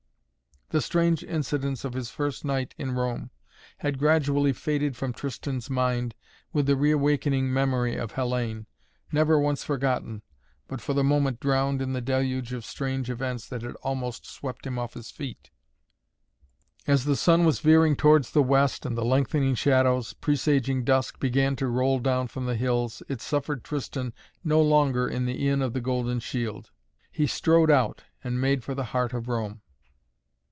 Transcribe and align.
The 0.71 0.79
strange 0.79 1.21
incidents 1.21 1.83
of 1.83 1.91
his 1.91 2.11
first 2.11 2.45
night 2.45 2.73
in 2.77 2.93
Rome 2.93 3.29
had 3.79 3.99
gradually 3.99 4.53
faded 4.53 4.95
from 4.95 5.11
Tristan's 5.11 5.69
mind 5.69 6.15
with 6.53 6.65
the 6.65 6.77
re 6.77 6.91
awakening 6.91 7.51
memory 7.51 7.97
of 7.97 8.13
Hellayne, 8.13 8.67
never 9.11 9.37
once 9.37 9.65
forgotten, 9.65 10.21
but 10.69 10.79
for 10.79 10.93
the 10.93 11.03
moment 11.03 11.41
drowned 11.41 11.81
in 11.81 11.91
the 11.91 11.99
deluge 11.99 12.53
of 12.53 12.63
strange 12.63 13.09
events 13.09 13.49
that 13.49 13.63
had 13.63 13.75
almost 13.83 14.25
swept 14.25 14.65
him 14.65 14.79
off 14.79 14.93
his 14.93 15.11
feet. 15.11 15.49
As 16.87 17.03
the 17.03 17.17
sun 17.17 17.43
was 17.43 17.59
veering 17.59 17.97
towards 17.97 18.31
the 18.31 18.41
west 18.41 18.85
and 18.85 18.97
the 18.97 19.03
lengthening 19.03 19.55
shadows, 19.55 20.13
presaging 20.13 20.85
dusk, 20.85 21.19
began 21.19 21.57
to 21.57 21.67
roll 21.67 21.99
down 21.99 22.29
from 22.29 22.45
the 22.45 22.55
hills 22.55 23.03
it 23.09 23.19
suffered 23.19 23.65
Tristan 23.65 24.13
no 24.41 24.61
longer 24.61 25.05
in 25.05 25.25
the 25.25 25.45
Inn 25.49 25.61
of 25.61 25.73
the 25.73 25.81
Golden 25.81 26.21
Shield. 26.21 26.71
He 27.11 27.27
strode 27.27 27.69
out 27.71 28.05
and 28.23 28.39
made 28.39 28.63
for 28.63 28.73
the 28.73 28.85
heart 28.95 29.11
of 29.11 29.27
Rome. 29.27 29.63